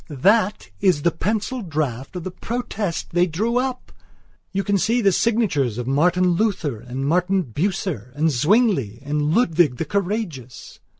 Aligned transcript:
That 0.09 0.71
is 0.79 1.03
the 1.03 1.11
pencil 1.11 1.61
draft 1.61 2.15
of 2.15 2.23
the 2.23 2.31
Protest 2.31 3.11
they 3.11 3.27
drew 3.27 3.57
up. 3.59 3.91
You 4.51 4.63
can 4.63 4.79
see 4.79 4.99
the 4.99 5.11
signatures 5.11 5.77
of 5.77 5.85
Martin 5.85 6.29
Luther, 6.31 6.79
and 6.79 7.05
Martin 7.07 7.43
Bucer, 7.43 8.11
and 8.15 8.31
Zwingli, 8.31 9.03
and 9.05 9.35
Ludwig 9.35 9.77
the 9.77 9.85
Courageous...." 9.85 10.79